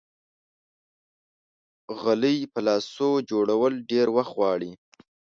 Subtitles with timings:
[2.01, 4.71] غلۍ په لاسو جوړول ډېر وخت غواړي.